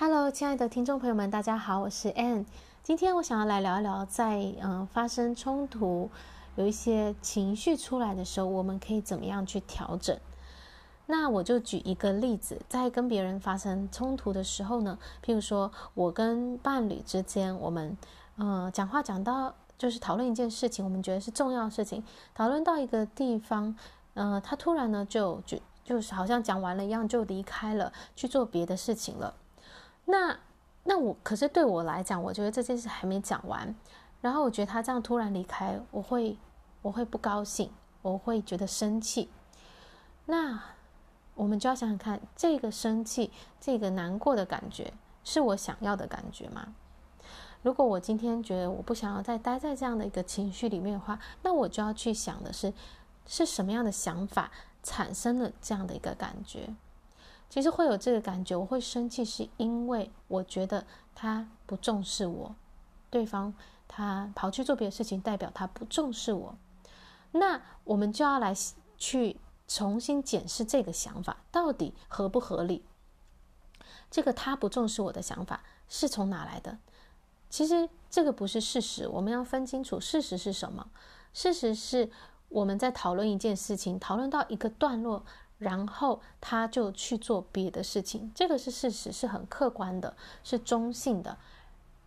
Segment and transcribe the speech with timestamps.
[0.00, 2.44] Hello，亲爱的听众朋友们，大家好，我是 Ann。
[2.84, 6.08] 今天我想要来聊一聊在，在嗯发生冲突、
[6.54, 10.16] 有一些情绪出来的时候，我们可以怎么样去调整？
[11.06, 17.98] 那我就举一个例子，在跟别人发生冲突的时候呢，譬如说我跟伴侣之间，我们
[18.36, 22.04] 嗯讲话讲到就是讨论一件事情，我们觉得是重要的事情，
[22.36, 23.74] 讨论到一个地方，
[24.14, 29.34] 嗯，他突然呢就就就是好像讲完了一样，就离开了，去做别的事情了。
[30.10, 30.34] 那，
[30.84, 33.74] 那我可是对我来讲，我觉得这件事还没讲完，
[34.22, 36.38] 然后我觉得他这样突然离开，我会，
[36.80, 37.70] 我会不高兴，
[38.00, 39.28] 我会觉得生气。
[40.24, 40.58] 那
[41.34, 46.74] 我们就要想想看，这个生气、这个难过的感觉，是我想要的感觉吗？
[47.62, 52.72] 如果我今天觉得我不想要再待在这样的一个情绪里面的话，那我就要去想的是，
[53.26, 54.50] 是什么样的想法
[54.82, 56.74] 产生了这样的一个感觉。
[57.48, 62.54] 其实会有这个感觉，我会生气，是因为我觉得他不重视我，
[63.08, 63.54] 对方
[63.88, 66.54] 他跑去做别的事情，代表他不重视我。
[67.32, 68.54] 那我们就要来
[68.96, 72.84] 去重新检视这个想法到底合不合理。
[74.10, 76.78] 这个他不重视我的想法是从哪来的？
[77.48, 80.90] 其实这个不是事实，我们要分清楚事实是什么。
[81.32, 82.10] 事实是
[82.50, 85.24] 我们在讨论一件事情，讨论到一个段落。
[85.58, 91.36] 然后他就去做别的事情，这个是事实，是很客观的，是中性的。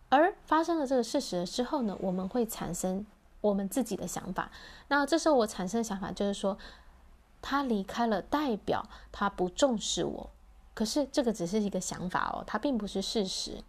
[0.08, 3.06] 而发生了这个事实之后呢，我们会产生
[3.40, 4.50] 我们自己的想法。
[4.88, 6.58] 那这时候我产生的想法就是说，
[7.40, 10.30] 他离开了，代表他不重视我。
[10.74, 13.62] 可是这个只是一个想法哦，它并不是事实。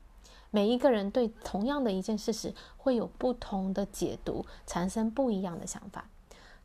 [0.52, 6.06] 每一个人对同样的一件事实会有不同的解读，产生不一样的想法。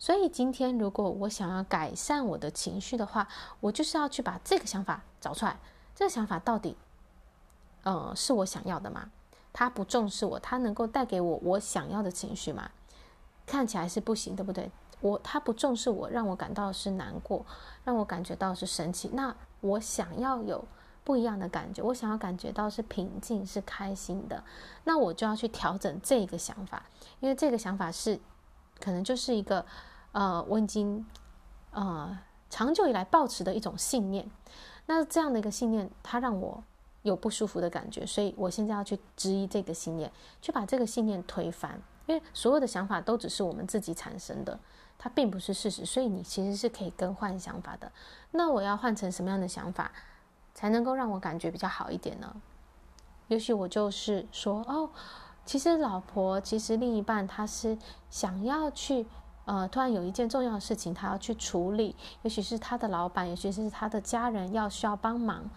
[0.01, 3.27] 所以今天，如果我想要改善我的情绪的话，
[3.59, 5.59] 我就是要去把这个想法找出来。
[5.93, 6.77] 这个想法到底，
[7.83, 9.11] 呃，是我想要的吗？
[9.53, 12.71] 他不重视我，他能够带给我我想要的情绪吗？
[13.45, 14.71] 看起来是不行，对不对？
[15.01, 17.45] 我他不重视我，让我感到是难过，
[17.83, 19.11] 让我感觉到是生气。
[19.13, 20.65] 那我想要有
[21.03, 24.45] 不一样的感觉，我想要感觉到是平静、是开心的。
[24.85, 26.85] 那我就要去调整这个想法，
[27.19, 28.21] 因为这个想法是。
[28.81, 29.65] 可能就是一个，
[30.13, 31.05] 呃，我已经，
[31.73, 32.19] 呃，
[32.49, 34.31] 长久以来抱持的一种信念。
[34.87, 36.63] 那这样的一个信念，它让我
[37.03, 41.81] 有不舒服的感觉，所以我现在要去质疑这个信念，去把这个信念推翻。
[42.07, 44.59] 因为所有的想法都只是我们自己产生的，
[44.97, 47.93] 它并不是事实，所以你其实是可以更换想法的。
[48.31, 49.93] 那我要换成什么样的想法，
[50.55, 52.35] 才能够让我感觉比较好一点呢？
[53.27, 54.91] 也许我就是说，哦。
[55.49, 57.79] 其实老婆，其实另一半他是
[58.11, 59.07] 想要去，
[59.47, 65.49] 呃，突然有一件重要的事情，他要去处理，也许是他的老板，也许是他的家人要需要帮忙，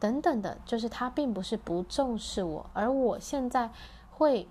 [0.00, 3.70] 等等的，就是他并不是不重视我，而我现在
[4.10, 4.48] 会，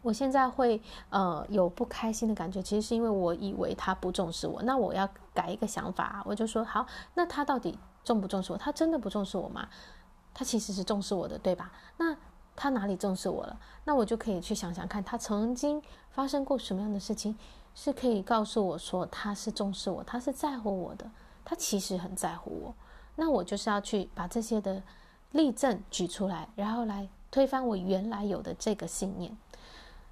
[0.00, 0.80] 我现在会，
[1.10, 8.56] 呃，有不开心的感觉，其实是因为我以为他不重视我，那我要改一个想法，我就说好，那他到底重不重视我？
[8.56, 9.68] 他真的不重视我吗？
[10.32, 11.70] 他其实是重视我的，对吧？
[11.98, 12.16] 那。
[12.56, 13.58] 他哪里重视我了？
[13.84, 17.36] 那我就可以去想想看，他曾经发生过什么样的事情，
[17.74, 21.10] 是可以告诉我说他是重视我，他是在乎我的，
[21.44, 22.74] 他其实很在乎我。
[23.16, 24.82] 那我就是要去把这些的
[25.32, 29.36] 例证举出来，然后来推翻我原来有的这个信念。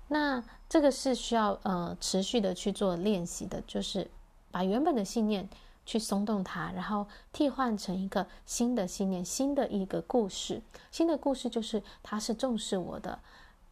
[0.08, 4.10] 那这个是需要呃持续的去做练习的，就是
[4.50, 5.48] 把原本的信念。
[5.84, 10.62] 去松动它，然后替换成一个新的信念，新的一个故事。
[10.90, 13.18] 新的故事就是他是重视我的，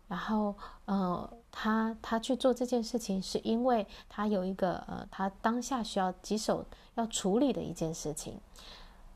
[0.08, 0.54] 然后
[0.86, 8.38] 呃，他他去做这件事情是因为他有一个呃，他当下需要棘手要处理的一件事情，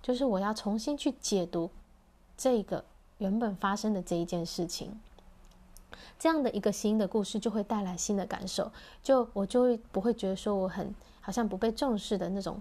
[0.02, 1.70] 就是我要重新去解读
[2.36, 2.84] 这个
[3.18, 5.00] 原本发生的这一件事情。
[6.18, 8.70] 这样的一个新的故事就会带来新的感受，
[9.02, 10.94] 就我就会不会觉得说我很
[11.24, 12.60] 好像不被重视的那种。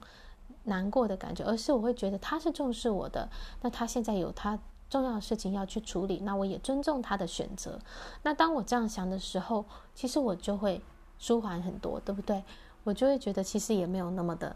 [0.65, 3.29] 难过的感觉，而是我会觉得他是重视我的，
[3.59, 4.57] 那他现在有他
[4.89, 7.77] 重要的事情要去处理，那我也尊重他的选择。
[8.21, 10.81] 那当我这样想的时候，其实我就会
[11.19, 12.41] 舒缓很多，对不对？
[12.85, 14.55] 我就会觉得其实也没有那么的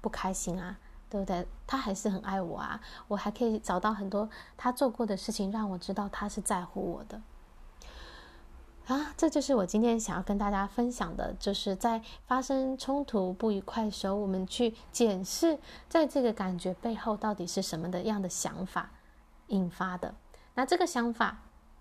[0.00, 0.78] 不开心啊，
[1.10, 1.46] 对不对？
[1.66, 7.20] 他还是很爱我啊，我还可以找到很多他做过的事情，让我知道他是在乎我的。
[8.86, 18.90] 啊，这就是我今天想要跟大家分享的，就是在发生冲突不愉快的时候，我们去检视，在这个感觉背后到底是什么的样的想法
[19.48, 20.14] 引发的。
[20.54, 21.38] 那这个想法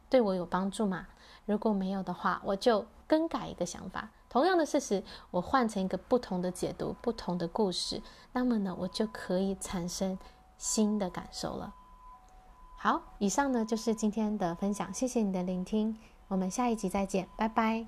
[0.10, 1.06] 对我有帮助吗？
[1.46, 4.10] 如果没有的话，我就更改一个想法。
[4.28, 8.02] 同样的事实，我换成一个不同的解读，不同的故事，
[8.34, 10.18] 那么呢，我就可以产生
[10.58, 11.76] 新的感受了。
[12.78, 17.86] 好，以上呢就是今天的分享，谢谢你的聆听，我们下一集再见，拜拜。